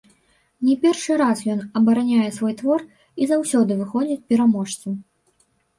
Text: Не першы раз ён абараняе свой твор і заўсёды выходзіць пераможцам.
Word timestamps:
Не 0.69 0.75
першы 0.85 1.17
раз 1.23 1.43
ён 1.55 1.59
абараняе 1.81 2.31
свой 2.39 2.53
твор 2.63 2.79
і 2.87 3.23
заўсёды 3.35 3.71
выходзіць 3.85 4.23
пераможцам. 4.33 4.93